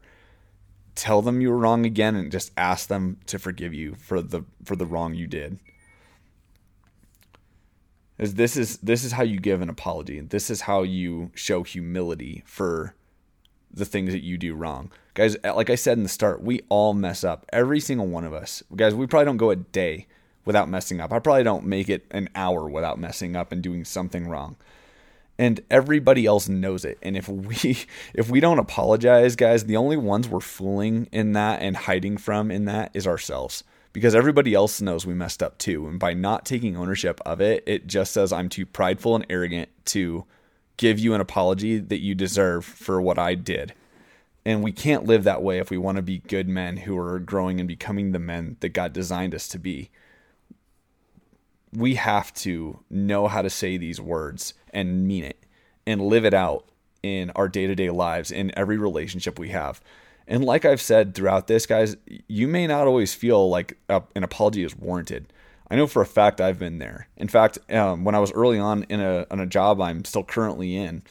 Tell 0.94 1.22
them 1.22 1.42
you 1.42 1.50
were 1.50 1.58
wrong 1.58 1.86
again 1.86 2.16
and 2.16 2.32
just 2.32 2.54
ask 2.56 2.88
them 2.88 3.18
to 3.26 3.38
forgive 3.38 3.74
you 3.74 3.96
for 3.96 4.22
the 4.22 4.46
for 4.64 4.78
the 4.78 4.86
wrong 4.86 5.14
you 5.14 5.28
did. 5.28 5.60
Is 8.18 8.36
this 8.36 8.56
is 8.56 8.78
this 8.78 9.04
is 9.04 9.12
how 9.12 9.24
you 9.24 9.40
give 9.40 9.62
an 9.62 9.70
apology. 9.70 10.18
And 10.18 10.30
this 10.30 10.50
is 10.50 10.62
how 10.62 10.84
you 10.84 11.32
show 11.36 11.64
humility 11.64 12.44
for 12.46 12.96
the 13.70 13.84
things 13.84 14.14
that 14.14 14.24
you 14.24 14.38
do 14.38 14.56
wrong. 14.56 14.90
Guys 15.16 15.36
like 15.44 15.70
i 15.70 15.76
said 15.76 15.98
in 15.98 16.04
the 16.04 16.10
start 16.10 16.42
we 16.42 16.62
all 16.70 16.94
mess 16.94 17.26
up. 17.26 17.46
Every 17.52 17.82
single 17.82 18.08
one 18.08 18.24
of 18.24 18.34
us. 18.34 18.64
Guys 18.74 18.96
we 18.96 19.08
probably 19.08 19.26
don't 19.26 19.36
go 19.36 19.50
a 19.50 19.58
day 19.58 20.08
without 20.46 20.70
messing 20.70 21.02
up 21.02 21.12
i 21.12 21.20
probably 21.20 21.44
don't 21.44 21.66
make 21.66 21.90
it 21.90 22.06
an 22.12 22.30
hour 22.36 22.70
without 22.70 23.00
messing 23.00 23.36
up 23.36 23.52
and 23.52 23.62
doing 23.62 23.84
something 23.84 24.28
wrong 24.28 24.56
and 25.38 25.60
everybody 25.70 26.26
else 26.26 26.48
knows 26.48 26.86
it 26.86 26.98
and 27.02 27.18
if 27.18 27.28
we 27.28 27.78
if 28.14 28.30
we 28.30 28.40
don't 28.40 28.60
apologize 28.60 29.36
guys 29.36 29.66
the 29.66 29.78
only 29.78 29.98
ones 29.98 30.28
we're 30.28 30.40
fooling 30.40 31.08
in 31.12 31.34
that 31.34 31.62
and 31.62 31.76
hiding 31.76 32.18
from 32.18 32.50
in 32.50 32.66
that 32.66 32.90
is 32.94 33.06
ourselves 33.08 33.64
because 33.96 34.14
everybody 34.14 34.54
else 34.54 34.82
knows 34.82 35.06
we 35.06 35.14
messed 35.14 35.42
up 35.42 35.58
too. 35.58 35.88
And 35.88 35.98
by 35.98 36.14
not 36.14 36.44
taking 36.44 36.76
ownership 36.76 37.22
of 37.26 37.40
it, 37.40 37.64
it 37.66 37.88
just 37.88 38.12
says 38.12 38.34
I'm 38.34 38.50
too 38.50 38.66
prideful 38.66 39.16
and 39.16 39.26
arrogant 39.30 39.70
to 39.86 40.26
give 40.76 41.00
you 41.00 41.14
an 41.14 41.22
apology 41.22 41.80
that 41.80 42.02
you 42.02 42.14
deserve 42.14 42.66
for 42.66 43.02
what 43.02 43.18
I 43.18 43.36
did. 43.36 43.74
And 44.44 44.62
we 44.62 44.74
can't 44.74 45.06
live 45.06 45.24
that 45.24 45.42
way 45.42 45.60
if 45.60 45.70
we 45.70 45.78
want 45.78 45.96
to 45.96 46.02
be 46.02 46.18
good 46.18 46.50
men 46.50 46.76
who 46.76 46.98
are 46.98 47.20
growing 47.20 47.62
and 47.62 47.70
becoming 47.70 48.12
the 48.12 48.20
men 48.20 48.58
that 48.60 48.74
God 48.74 48.92
designed 48.92 49.34
us 49.34 49.48
to 49.48 49.58
be. 49.58 49.92
We 51.76 51.96
have 51.96 52.34
to 52.36 52.80
know 52.90 53.28
how 53.28 53.42
to 53.42 53.50
say 53.50 53.78
these 53.78 54.00
words 54.00 54.54
and 54.72 55.08
mean 55.08 55.24
it 55.24 55.44
and 55.86 56.02
live 56.02 56.26
it 56.26 56.34
out 56.34 56.70
in 57.04 57.32
our 57.32 57.48
day 57.48 57.68
to 57.68 57.76
day 57.76 57.90
lives, 57.90 58.32
in 58.32 58.52
every 58.58 58.78
relationship 58.78 59.38
we 59.38 59.50
have. 59.50 59.82
And 60.28 60.44
like 60.44 60.66
I've 60.66 60.82
said 60.82 61.14
throughout 61.14 61.48
this, 61.48 61.66
guys, 61.66 61.98
you 62.28 62.48
may 62.48 62.66
not 62.66 62.88
always 62.88 63.14
feel 63.14 63.50
like 63.50 63.78
a, 63.90 64.02
an 64.16 64.24
apology 64.24 64.64
is 64.64 64.76
warranted. 64.76 65.32
I 65.70 65.76
know 65.76 65.88
for 65.88 66.02
a 66.02 66.06
fact 66.06 66.42
I've 66.42 66.60
been 66.60 66.80
there. 66.80 67.08
In 67.18 67.28
fact, 67.28 67.60
um, 67.72 68.04
when 68.04 68.16
I 68.16 68.20
was 68.20 68.32
early 68.32 68.58
on 68.58 68.84
in 68.84 69.02
a, 69.02 69.26
a 69.30 69.46
job 69.46 69.82
I'm 69.82 70.06
still 70.06 70.24
currently 70.24 70.76
in, 70.76 71.04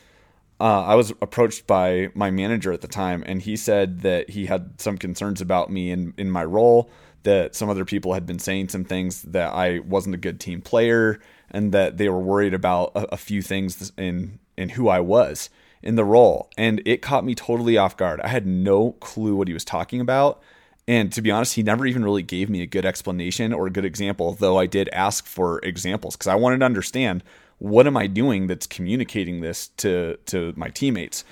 uh, 0.61 0.85
I 0.85 0.94
was 0.94 1.11
approached 1.21 1.66
by 1.66 2.11
my 2.14 2.30
manager 2.30 2.73
at 2.73 2.80
the 2.80 2.88
time, 2.88 3.25
and 3.26 3.42
he 3.42 3.56
said 3.56 4.00
that 4.00 4.30
he 4.30 4.47
had 4.47 4.80
some 4.80 4.97
concerns 4.97 5.40
about 5.40 5.71
me 5.71 5.90
in, 5.90 6.14
in 6.16 6.30
my 6.30 6.44
role, 6.44 6.90
that 7.24 7.54
some 7.54 7.68
other 7.68 7.84
people 7.84 8.14
had 8.14 8.24
been 8.24 8.38
saying 8.38 8.68
some 8.68 8.84
things 8.84 9.22
that 9.22 9.52
I 9.52 9.80
wasn't 9.80 10.14
a 10.14 10.18
good 10.18 10.40
team 10.40 10.62
player, 10.62 11.20
and 11.50 11.72
that 11.72 11.98
they 11.98 12.08
were 12.08 12.20
worried 12.20 12.54
about 12.54 12.92
a, 12.94 13.14
a 13.14 13.16
few 13.16 13.42
things 13.42 13.92
in 13.98 14.38
in 14.56 14.70
who 14.70 14.88
I 14.88 15.00
was 15.00 15.50
in 15.82 15.96
the 15.96 16.04
role. 16.04 16.50
And 16.56 16.80
it 16.86 17.02
caught 17.02 17.24
me 17.24 17.34
totally 17.34 17.76
off 17.76 17.96
guard. 17.96 18.20
I 18.22 18.28
had 18.28 18.46
no 18.46 18.92
clue 18.92 19.36
what 19.36 19.48
he 19.48 19.54
was 19.54 19.64
talking 19.64 20.00
about. 20.00 20.42
And 20.86 21.12
to 21.12 21.22
be 21.22 21.30
honest, 21.30 21.54
he 21.54 21.62
never 21.62 21.86
even 21.86 22.04
really 22.04 22.22
gave 22.22 22.50
me 22.50 22.62
a 22.62 22.66
good 22.66 22.84
explanation 22.84 23.52
or 23.52 23.66
a 23.66 23.70
good 23.70 23.84
example, 23.84 24.32
though 24.32 24.58
I 24.58 24.66
did 24.66 24.88
ask 24.92 25.26
for 25.26 25.58
examples 25.60 26.16
because 26.16 26.26
I 26.26 26.34
wanted 26.34 26.58
to 26.58 26.66
understand 26.66 27.22
what 27.58 27.86
am 27.86 27.96
I 27.96 28.06
doing 28.06 28.46
that's 28.46 28.66
communicating 28.66 29.40
this 29.40 29.68
to 29.78 30.18
to 30.26 30.52
my 30.56 30.68
teammates? 30.68 31.24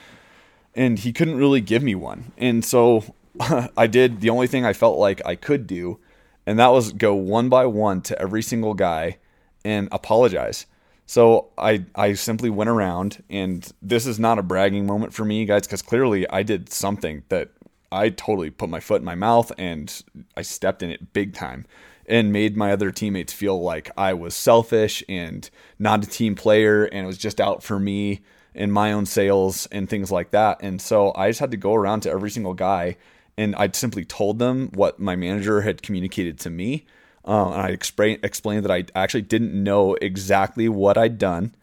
And 0.74 0.98
he 0.98 1.12
couldn't 1.12 1.36
really 1.36 1.60
give 1.60 1.82
me 1.82 1.94
one. 1.94 2.32
And 2.38 2.64
so 2.64 3.04
I 3.76 3.86
did 3.86 4.20
the 4.20 4.30
only 4.30 4.46
thing 4.46 4.64
I 4.64 4.72
felt 4.72 4.98
like 4.98 5.24
I 5.24 5.36
could 5.36 5.66
do, 5.66 5.98
and 6.46 6.58
that 6.58 6.68
was 6.68 6.92
go 6.92 7.14
one 7.14 7.48
by 7.48 7.66
one 7.66 8.02
to 8.02 8.20
every 8.20 8.42
single 8.42 8.74
guy 8.74 9.18
and 9.64 9.88
apologize. 9.92 10.66
So 11.06 11.48
I 11.58 11.84
I 11.94 12.14
simply 12.14 12.50
went 12.50 12.70
around 12.70 13.22
and 13.28 13.70
this 13.82 14.06
is 14.06 14.18
not 14.18 14.38
a 14.38 14.42
bragging 14.42 14.86
moment 14.86 15.12
for 15.12 15.24
me 15.24 15.44
guys 15.44 15.66
cuz 15.66 15.82
clearly 15.82 16.28
I 16.30 16.42
did 16.42 16.72
something 16.72 17.22
that 17.28 17.50
I 17.90 18.08
totally 18.08 18.50
put 18.50 18.70
my 18.70 18.80
foot 18.80 19.02
in 19.02 19.04
my 19.04 19.14
mouth 19.14 19.52
and 19.58 20.02
I 20.36 20.42
stepped 20.42 20.82
in 20.82 20.90
it 20.90 21.12
big 21.12 21.34
time 21.34 21.66
and 22.06 22.32
made 22.32 22.56
my 22.56 22.72
other 22.72 22.90
teammates 22.90 23.32
feel 23.32 23.60
like 23.60 23.90
I 23.96 24.14
was 24.14 24.34
selfish 24.34 25.04
and 25.08 25.48
not 25.78 26.04
a 26.04 26.08
team 26.08 26.34
player 26.34 26.84
and 26.84 27.04
it 27.04 27.06
was 27.06 27.18
just 27.18 27.40
out 27.40 27.62
for 27.62 27.78
me 27.78 28.22
and 28.54 28.72
my 28.72 28.92
own 28.92 29.06
sales 29.06 29.66
and 29.70 29.88
things 29.88 30.10
like 30.10 30.30
that. 30.30 30.58
And 30.62 30.80
so 30.80 31.12
I 31.14 31.30
just 31.30 31.40
had 31.40 31.50
to 31.52 31.56
go 31.56 31.74
around 31.74 32.00
to 32.00 32.10
every 32.10 32.30
single 32.30 32.54
guy 32.54 32.96
and 33.42 33.56
I 33.56 33.68
simply 33.72 34.04
told 34.04 34.38
them 34.38 34.70
what 34.74 34.98
my 34.98 35.16
manager 35.16 35.62
had 35.62 35.82
communicated 35.82 36.38
to 36.40 36.50
me. 36.50 36.86
Uh, 37.26 37.50
and 37.52 37.62
I 37.62 37.68
explained 37.68 38.24
explained 38.24 38.64
that 38.64 38.72
I 38.72 38.84
actually 38.94 39.22
didn't 39.22 39.52
know 39.54 39.94
exactly 39.94 40.68
what 40.68 40.96
I'd 40.96 41.18
done, 41.18 41.54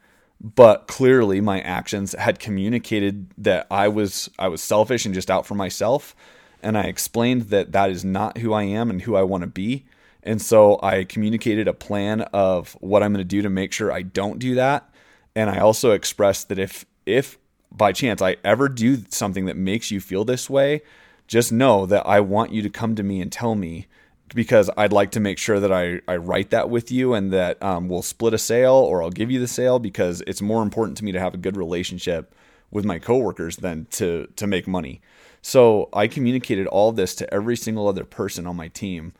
but 0.41 0.87
clearly 0.87 1.41
my 1.41 1.59
actions 1.61 2.13
had 2.13 2.39
communicated 2.39 3.27
that 3.37 3.67
I 3.69 3.87
was 3.87 4.29
I 4.39 4.47
was 4.47 4.61
selfish 4.61 5.05
and 5.05 5.15
just 5.15 5.31
out 5.31 5.45
for 5.45 5.55
myself. 5.55 6.15
And 6.61 6.77
I 6.77 6.83
explained 6.83 7.43
that 7.43 7.71
that 7.71 7.89
is 7.89 8.03
not 8.03 8.37
who 8.39 8.53
I 8.53 8.63
am 8.63 8.89
and 8.89 9.01
who 9.01 9.15
I 9.15 9.23
want 9.23 9.41
to 9.41 9.47
be 9.47 9.85
and 10.23 10.41
so 10.41 10.79
I 10.83 11.05
communicated 11.05 11.67
a 11.67 11.73
plan 11.73 12.21
of 12.21 12.73
what 12.81 13.03
I'm 13.03 13.13
going 13.13 13.23
to 13.23 13.27
do 13.27 13.41
to 13.41 13.49
make 13.49 13.71
sure 13.71 13.91
I 13.91 14.01
don't 14.01 14.39
do 14.39 14.55
that. 14.55 14.89
And 15.35 15.49
I 15.49 15.59
also 15.59 15.91
expressed 15.91 16.49
that 16.49 16.59
if 16.59 16.85
if 17.05 17.37
by 17.71 17.91
chance 17.93 18.21
I 18.21 18.35
ever 18.43 18.67
do 18.67 19.03
something 19.09 19.45
that 19.45 19.55
makes 19.55 19.91
you 19.91 20.01
feel 20.01 20.25
this 20.25 20.49
way, 20.49 20.81
just 21.29 21.51
know 21.51 21.85
that 21.85 22.05
I 22.07 22.19
want 22.21 22.51
you 22.51 22.63
to 22.63 22.69
come 22.71 22.95
to 22.95 23.03
me 23.03 23.21
and 23.21 23.31
tell 23.31 23.53
me 23.53 23.85
because 24.33 24.69
I'd 24.75 24.91
like 24.91 25.11
to 25.11 25.19
make 25.19 25.37
sure 25.37 25.59
that 25.59 25.71
I, 25.71 26.01
I 26.07 26.17
right 26.17 26.49
that 26.49 26.71
with 26.71 26.91
you 26.91 27.13
and 27.13 27.31
that 27.31 27.61
um, 27.61 27.87
we'll 27.87 28.01
split 28.01 28.33
a 28.33 28.39
sale 28.39 28.73
or 28.73 29.03
I'll 29.03 29.11
give 29.11 29.29
you 29.29 29.39
the 29.39 29.47
sale 29.47 29.77
because 29.77 30.21
it's 30.25 30.41
more 30.41 30.63
important 30.63 30.97
to 30.97 31.05
me 31.05 31.11
to 31.11 31.19
have 31.19 31.35
a 31.35 31.37
good 31.37 31.55
relationship 31.55 32.33
with 32.71 32.83
my 32.83 32.97
coworkers 32.97 33.57
than 33.57 33.85
to 33.91 34.27
to 34.35 34.47
make 34.47 34.67
money. 34.67 35.01
So 35.41 35.89
I 35.93 36.07
communicated 36.07 36.65
all 36.65 36.91
this 36.91 37.13
to 37.15 37.31
every 37.31 37.55
single 37.55 37.87
other 37.87 38.05
person 38.05 38.47
on 38.47 38.55
my 38.55 38.67
team 38.67 39.13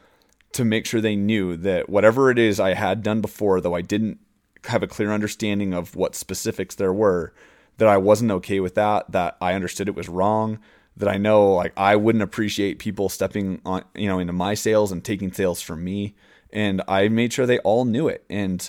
to 0.54 0.66
make 0.66 0.88
sure 0.88 1.00
they 1.00 1.16
knew 1.16 1.56
that 1.58 1.90
whatever 1.90 2.32
it 2.32 2.40
is 2.40 2.60
I 2.60 2.74
had 2.74 3.04
done 3.04 3.22
before, 3.22 3.62
though 3.62 3.76
I 3.76 3.82
didn't 3.82 4.20
have 4.66 4.82
a 4.82 4.88
clear 4.88 5.12
understanding 5.12 5.76
of 5.76 5.96
what 5.96 6.16
specifics 6.16 6.74
there 6.74 6.92
were, 6.92 7.34
that 7.78 7.88
I 7.88 7.98
wasn't 7.98 8.32
okay 8.32 8.60
with 8.60 8.74
that, 8.76 9.12
that 9.12 9.38
I 9.40 9.54
understood 9.54 9.88
it 9.88 9.96
was 9.96 10.10
wrong, 10.10 10.60
that 11.00 11.10
I 11.10 11.18
know 11.18 11.54
like 11.54 11.74
I 11.76 11.96
wouldn't 11.96 12.24
appreciate 12.24 12.80
people 12.80 13.10
stepping 13.10 13.62
on, 13.66 13.84
you 13.96 14.08
know, 14.08 14.20
into 14.20 14.34
my 14.34 14.54
sales 14.54 14.92
and 14.92 15.04
taking 15.04 15.34
sales 15.34 15.62
from 15.62 15.84
me. 15.84 16.16
And 16.52 16.82
I 16.88 17.10
made 17.10 17.34
sure 17.34 17.46
they 17.46 17.60
all 17.60 17.86
knew 17.86 18.08
it. 18.08 18.24
And 18.30 18.68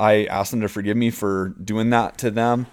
I 0.00 0.24
asked 0.24 0.50
them 0.50 0.60
to 0.62 0.68
forgive 0.68 0.96
me 0.96 1.10
for 1.10 1.50
doing 1.50 1.90
that 1.90 2.18
to 2.18 2.30
them. 2.30 2.66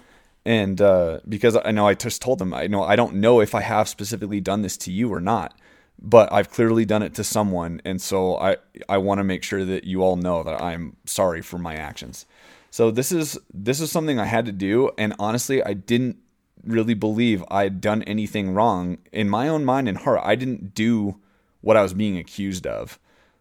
And 0.46 0.80
uh, 0.80 1.20
because 1.28 1.56
I 1.64 1.70
know 1.70 1.86
I 1.86 1.94
just 1.94 2.20
told 2.20 2.38
them, 2.38 2.52
I 2.52 2.66
know 2.66 2.82
I 2.82 2.96
don't 2.96 3.16
know 3.16 3.40
if 3.40 3.54
I 3.54 3.60
have 3.60 3.88
specifically 3.88 4.40
done 4.40 4.62
this 4.62 4.76
to 4.78 4.92
you 4.92 5.12
or 5.12 5.20
not 5.20 5.54
but 6.00 6.32
I've 6.32 6.50
clearly 6.50 6.84
done 6.84 7.02
it 7.02 7.14
to 7.14 7.24
someone, 7.24 7.80
and 7.84 8.00
so 8.00 8.36
I 8.36 8.56
I 8.88 8.98
want 8.98 9.18
to 9.18 9.24
make 9.24 9.42
sure 9.42 9.64
that 9.64 9.84
you 9.84 10.02
all 10.02 10.16
know 10.16 10.42
that 10.42 10.60
I'm 10.62 10.96
sorry 11.06 11.40
for 11.40 11.58
my 11.58 11.74
actions. 11.74 12.26
So 12.70 12.90
this 12.90 13.12
is 13.12 13.38
this 13.52 13.80
is 13.80 13.90
something 13.90 14.18
I 14.18 14.26
had 14.26 14.46
to 14.46 14.52
do, 14.52 14.90
and 14.98 15.14
honestly, 15.18 15.62
I 15.62 15.72
didn't 15.72 16.18
really 16.66 16.94
believe 16.94 17.44
I'd 17.50 17.80
done 17.80 18.02
anything 18.04 18.52
wrong 18.52 18.98
in 19.12 19.28
my 19.28 19.48
own 19.48 19.64
mind 19.64 19.88
and 19.88 19.98
heart. 19.98 20.20
I 20.22 20.34
didn't 20.34 20.74
do 20.74 21.20
what 21.60 21.76
I 21.76 21.82
was 21.82 21.94
being 21.94 22.18
accused 22.18 22.66
of, 22.66 22.98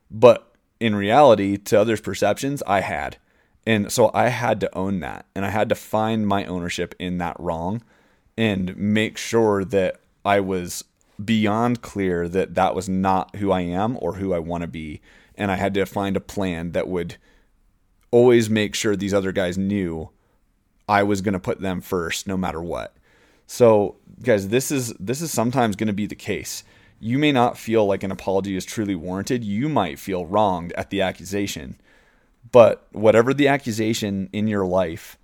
but 0.10 0.54
in 0.80 0.96
reality, 0.96 1.58
to 1.58 1.80
others' 1.80 2.02
perceptions, 2.02 2.62
I 2.68 2.82
had, 2.82 3.18
and 3.66 3.92
so 3.92 4.12
I 4.14 4.30
had 4.30 4.60
to 4.62 4.78
own 4.78 5.00
that, 5.00 5.26
and 5.36 5.46
I 5.46 5.50
had 5.50 5.70
to 5.70 5.76
find 5.76 6.28
my 6.28 6.46
ownership 6.46 6.96
in 7.00 7.18
that 7.20 7.40
wrong, 7.40 7.82
and 8.38 8.76
make 8.78 9.18
sure 9.18 9.64
that 9.66 10.02
I 10.26 10.40
was 10.40 10.84
beyond 11.24 11.82
clear 11.82 12.28
that 12.28 12.56
that 12.56 12.76
was 12.76 12.90
not 12.90 13.36
who 13.38 13.52
I 13.52 13.62
am 13.62 13.98
or 14.02 14.16
who 14.16 14.34
I 14.34 14.40
want 14.40 14.62
to 14.62 14.68
be. 14.68 15.02
And 15.36 15.52
I 15.52 15.56
had 15.56 15.74
to 15.76 15.86
find 15.86 16.16
a 16.16 16.22
plan 16.22 16.72
that 16.72 16.88
would 16.88 17.18
always 18.12 18.50
make 18.50 18.76
sure 18.76 18.96
these 18.96 19.14
other 19.14 19.32
guys 19.32 19.58
knew 19.58 20.10
I 20.88 21.04
was 21.04 21.22
going 21.22 21.34
to 21.34 21.40
put 21.40 21.62
them 21.62 21.82
first 21.82 22.28
no 22.28 22.38
matter 22.38 22.62
what. 22.62 22.96
So, 23.48 23.98
guys, 24.22 24.48
this 24.48 24.72
is 24.72 24.94
this 25.00 25.22
is 25.22 25.32
sometimes 25.32 25.76
going 25.76 25.88
to 25.88 25.94
be 25.94 26.06
the 26.06 26.16
case. 26.16 26.64
You 27.00 27.20
may 27.20 27.32
not 27.32 27.58
feel 27.58 27.86
like 27.86 28.04
an 28.04 28.12
apology 28.12 28.56
is 28.56 28.66
truly 28.66 28.96
warranted. 28.96 29.44
You 29.44 29.68
might 29.68 30.00
feel 30.00 30.26
wronged 30.26 30.72
at 30.74 30.90
the 30.90 31.02
accusation. 31.02 31.80
But 32.52 32.88
whatever 32.92 33.34
the 33.34 33.48
accusation 33.48 34.30
in 34.32 34.48
your 34.48 34.66
life, 34.66 35.18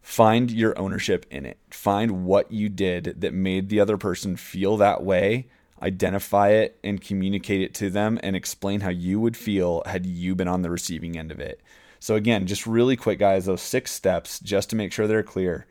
find 0.00 0.50
your 0.50 0.78
ownership 0.78 1.26
in 1.30 1.44
it. 1.44 1.58
Find 1.70 2.24
what 2.24 2.52
you 2.52 2.68
did 2.68 3.20
that 3.20 3.34
made 3.34 3.68
the 3.68 3.80
other 3.80 3.98
person 3.98 4.36
feel 4.36 4.76
that 4.76 5.02
way, 5.02 5.48
identify 5.82 6.50
it 6.50 6.78
and 6.82 7.00
communicate 7.00 7.60
it 7.60 7.74
to 7.74 7.90
them 7.90 8.18
and 8.22 8.36
explain 8.36 8.80
how 8.80 8.90
you 8.90 9.20
would 9.20 9.36
feel 9.36 9.82
had 9.84 10.06
you 10.06 10.34
been 10.34 10.48
on 10.48 10.62
the 10.62 10.70
receiving 10.70 11.18
end 11.18 11.30
of 11.30 11.40
it. 11.40 11.60
So, 11.98 12.14
again, 12.14 12.46
just 12.46 12.66
really 12.66 12.96
quick, 12.96 13.18
guys, 13.18 13.46
those 13.46 13.62
six 13.62 13.90
steps 13.90 14.38
just 14.40 14.70
to 14.70 14.76
make 14.76 14.92
sure 14.92 15.06
they're 15.06 15.22
clear. 15.22 15.66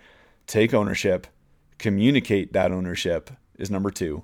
Take 0.48 0.74
ownership, 0.74 1.28
communicate 1.78 2.54
that 2.54 2.72
ownership 2.72 3.32
is 3.58 3.72
number 3.72 3.90
two, 3.90 4.24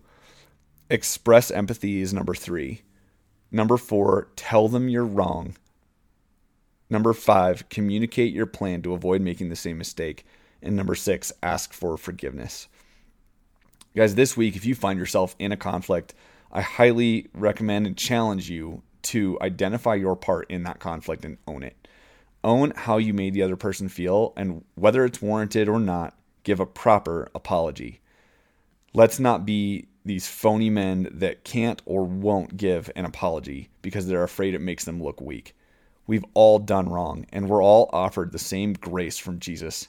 express 0.89 1.51
empathy 1.51 2.01
is 2.01 2.13
number 2.13 2.33
three. 2.33 2.81
Number 3.51 3.77
four, 3.77 4.29
tell 4.35 4.67
them 4.67 4.89
you're 4.89 5.05
wrong. 5.05 5.55
Number 6.89 7.13
five, 7.13 7.69
communicate 7.69 8.33
your 8.33 8.45
plan 8.45 8.81
to 8.81 8.93
avoid 8.93 9.21
making 9.21 9.49
the 9.49 9.55
same 9.55 9.77
mistake. 9.77 10.25
And 10.61 10.75
number 10.75 10.95
six, 10.95 11.31
ask 11.41 11.73
for 11.73 11.97
forgiveness. 11.97 12.67
Guys, 13.95 14.15
this 14.15 14.37
week, 14.37 14.55
if 14.55 14.65
you 14.65 14.75
find 14.75 14.99
yourself 14.99 15.35
in 15.39 15.51
a 15.51 15.57
conflict, 15.57 16.13
I 16.51 16.61
highly 16.61 17.29
recommend 17.33 17.87
and 17.87 17.97
challenge 17.97 18.49
you 18.49 18.83
to 19.03 19.37
identify 19.41 19.95
your 19.95 20.15
part 20.15 20.49
in 20.49 20.63
that 20.63 20.79
conflict 20.79 21.25
and 21.25 21.37
own 21.47 21.63
it. 21.63 21.87
Own 22.43 22.71
how 22.75 22.97
you 22.97 23.13
made 23.13 23.33
the 23.33 23.43
other 23.43 23.55
person 23.55 23.87
feel, 23.89 24.33
and 24.35 24.63
whether 24.75 25.05
it's 25.05 25.21
warranted 25.21 25.69
or 25.69 25.79
not, 25.79 26.15
give 26.43 26.59
a 26.59 26.65
proper 26.65 27.29
apology. 27.35 28.01
Let's 28.93 29.19
not 29.19 29.45
be 29.45 29.87
these 30.03 30.27
phony 30.27 30.69
men 30.69 31.07
that 31.11 31.43
can't 31.43 31.81
or 31.85 32.03
won't 32.03 32.57
give 32.57 32.89
an 32.95 33.05
apology 33.05 33.69
because 33.81 34.07
they're 34.07 34.23
afraid 34.23 34.53
it 34.53 34.61
makes 34.61 34.85
them 34.85 35.01
look 35.01 35.21
weak. 35.21 35.55
We've 36.07 36.25
all 36.33 36.59
done 36.59 36.89
wrong, 36.89 37.25
and 37.31 37.47
we're 37.47 37.63
all 37.63 37.89
offered 37.93 38.31
the 38.31 38.39
same 38.39 38.73
grace 38.73 39.17
from 39.17 39.39
Jesus. 39.39 39.87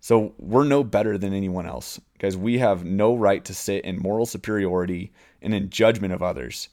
So 0.00 0.34
we're 0.38 0.64
no 0.64 0.84
better 0.84 1.18
than 1.18 1.32
anyone 1.32 1.66
else. 1.66 2.00
Guys, 2.18 2.36
we 2.36 2.58
have 2.58 2.84
no 2.84 3.16
right 3.16 3.44
to 3.44 3.54
sit 3.54 3.84
in 3.84 3.98
moral 3.98 4.26
superiority 4.26 5.12
and 5.42 5.54
in 5.54 5.70
judgment 5.70 6.12
of 6.12 6.22
others. 6.22 6.68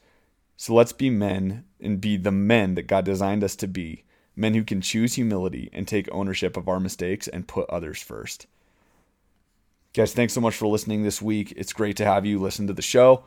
So 0.57 0.73
let's 0.75 0.93
be 0.93 1.09
men 1.09 1.63
and 1.79 1.99
be 1.99 2.17
the 2.17 2.31
men 2.31 2.75
that 2.75 2.87
God 2.87 3.05
designed 3.05 3.43
us 3.43 3.55
to 3.57 3.67
be 3.67 4.03
men 4.35 4.53
who 4.53 4.63
can 4.63 4.81
choose 4.81 5.15
humility 5.15 5.69
and 5.73 5.87
take 5.87 6.07
ownership 6.11 6.57
of 6.57 6.67
our 6.67 6.79
mistakes 6.79 7.27
and 7.27 7.47
put 7.47 7.69
others 7.69 8.01
first. 8.01 8.47
Guys, 9.93 10.11
thanks 10.11 10.33
so 10.33 10.41
much 10.41 10.55
for 10.55 10.65
listening 10.65 11.03
this 11.03 11.21
week. 11.21 11.53
It's 11.55 11.71
great 11.71 11.97
to 11.97 12.05
have 12.05 12.25
you 12.25 12.39
listen 12.39 12.65
to 12.65 12.73
the 12.73 12.81
show. 12.81 13.23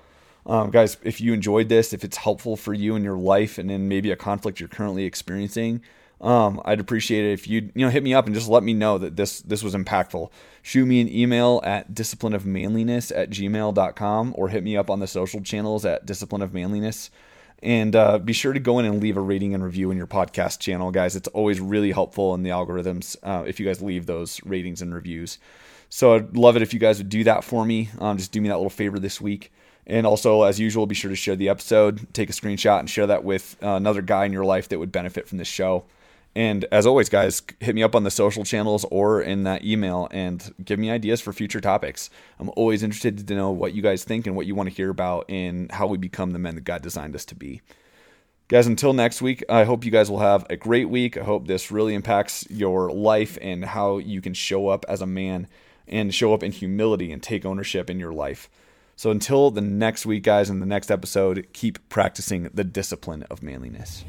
Um, 0.46 0.72
guys, 0.72 0.96
if 1.04 1.20
you 1.20 1.32
enjoyed 1.32 1.68
this, 1.68 1.92
if 1.92 2.02
it's 2.02 2.16
helpful 2.16 2.56
for 2.56 2.74
you 2.74 2.96
in 2.96 3.04
your 3.04 3.16
life 3.16 3.56
and 3.58 3.70
in 3.70 3.86
maybe 3.86 4.10
a 4.10 4.16
conflict 4.16 4.58
you're 4.58 4.68
currently 4.68 5.04
experiencing, 5.04 5.80
um, 6.20 6.60
I'd 6.64 6.80
appreciate 6.80 7.24
it 7.24 7.34
if 7.34 7.46
you 7.46 7.70
you 7.76 7.84
know 7.84 7.88
hit 7.88 8.02
me 8.02 8.14
up 8.14 8.26
and 8.26 8.34
just 8.34 8.48
let 8.48 8.64
me 8.64 8.74
know 8.74 8.98
that 8.98 9.14
this 9.14 9.42
this 9.42 9.62
was 9.62 9.74
impactful. 9.74 10.28
Shoot 10.60 10.86
me 10.86 11.00
an 11.00 11.08
email 11.08 11.60
at 11.62 11.94
disciplineofmanliness 11.94 13.12
at 13.14 13.30
gmail.com 13.30 14.34
or 14.36 14.48
hit 14.48 14.64
me 14.64 14.76
up 14.76 14.90
on 14.90 14.98
the 14.98 15.06
social 15.06 15.42
channels 15.42 15.84
at 15.84 16.04
discipline 16.04 16.42
of 16.42 16.52
manliness. 16.52 17.10
And 17.62 17.94
uh, 17.94 18.18
be 18.18 18.32
sure 18.32 18.52
to 18.52 18.60
go 18.60 18.80
in 18.80 18.86
and 18.86 19.00
leave 19.00 19.16
a 19.16 19.20
rating 19.20 19.54
and 19.54 19.62
review 19.62 19.92
in 19.92 19.96
your 19.96 20.08
podcast 20.08 20.58
channel, 20.58 20.90
guys. 20.90 21.14
It's 21.14 21.28
always 21.28 21.60
really 21.60 21.92
helpful 21.92 22.34
in 22.34 22.42
the 22.42 22.50
algorithms 22.50 23.16
uh, 23.22 23.44
if 23.46 23.60
you 23.60 23.66
guys 23.66 23.80
leave 23.80 24.06
those 24.06 24.40
ratings 24.44 24.82
and 24.82 24.92
reviews. 24.92 25.38
So 25.88 26.14
I'd 26.14 26.36
love 26.36 26.56
it 26.56 26.62
if 26.62 26.74
you 26.74 26.80
guys 26.80 26.98
would 26.98 27.08
do 27.08 27.24
that 27.24 27.44
for 27.44 27.64
me. 27.64 27.90
Um, 27.98 28.18
just 28.18 28.32
do 28.32 28.40
me 28.40 28.48
that 28.48 28.56
little 28.56 28.70
favor 28.70 28.98
this 28.98 29.20
week. 29.20 29.52
And 29.86 30.06
also, 30.06 30.42
as 30.42 30.58
usual, 30.58 30.86
be 30.86 30.96
sure 30.96 31.10
to 31.10 31.16
share 31.16 31.36
the 31.36 31.48
episode, 31.48 32.12
take 32.12 32.28
a 32.28 32.32
screenshot, 32.32 32.80
and 32.80 32.90
share 32.90 33.06
that 33.06 33.22
with 33.22 33.56
uh, 33.62 33.68
another 33.68 34.02
guy 34.02 34.24
in 34.24 34.32
your 34.32 34.44
life 34.44 34.68
that 34.68 34.78
would 34.78 34.90
benefit 34.90 35.28
from 35.28 35.38
this 35.38 35.48
show. 35.48 35.84
And 36.34 36.66
as 36.70 36.86
always, 36.86 37.08
guys, 37.08 37.40
hit 37.60 37.74
me 37.74 37.82
up 37.82 37.94
on 37.94 38.04
the 38.04 38.10
social 38.10 38.44
channels 38.44 38.84
or 38.90 39.22
in 39.22 39.44
that 39.44 39.64
email 39.64 40.08
and 40.10 40.52
give 40.62 40.78
me 40.78 40.90
ideas 40.90 41.20
for 41.20 41.32
future 41.32 41.62
topics. 41.62 42.10
I'm 42.38 42.50
always 42.56 42.82
interested 42.82 43.26
to 43.26 43.34
know 43.34 43.50
what 43.52 43.72
you 43.72 43.80
guys 43.80 44.04
think 44.04 44.26
and 44.26 44.36
what 44.36 44.44
you 44.44 44.54
want 44.54 44.68
to 44.68 44.74
hear 44.74 44.90
about 44.90 45.30
and 45.30 45.72
how 45.72 45.86
we 45.86 45.96
become 45.96 46.32
the 46.32 46.38
men 46.38 46.56
that 46.56 46.64
God 46.64 46.82
designed 46.82 47.14
us 47.14 47.24
to 47.26 47.34
be. 47.34 47.62
Guys, 48.48 48.66
until 48.66 48.92
next 48.92 49.22
week, 49.22 49.44
I 49.48 49.64
hope 49.64 49.84
you 49.84 49.90
guys 49.90 50.10
will 50.10 50.18
have 50.18 50.44
a 50.50 50.56
great 50.56 50.90
week. 50.90 51.16
I 51.16 51.24
hope 51.24 51.46
this 51.46 51.70
really 51.70 51.94
impacts 51.94 52.44
your 52.50 52.92
life 52.92 53.38
and 53.40 53.64
how 53.64 53.96
you 53.96 54.20
can 54.20 54.34
show 54.34 54.68
up 54.68 54.84
as 54.88 55.00
a 55.00 55.06
man 55.06 55.48
and 55.88 56.14
show 56.14 56.34
up 56.34 56.42
in 56.42 56.52
humility 56.52 57.12
and 57.12 57.22
take 57.22 57.44
ownership 57.44 57.88
in 57.90 58.00
your 58.00 58.12
life. 58.12 58.48
So 58.96 59.10
until 59.10 59.50
the 59.50 59.60
next 59.60 60.06
week, 60.06 60.22
guys, 60.22 60.48
in 60.48 60.60
the 60.60 60.66
next 60.66 60.90
episode, 60.90 61.46
keep 61.52 61.86
practicing 61.88 62.44
the 62.54 62.64
discipline 62.64 63.24
of 63.24 63.42
manliness. 63.42 64.04